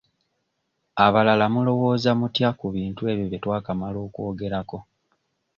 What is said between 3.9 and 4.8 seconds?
okwogerako?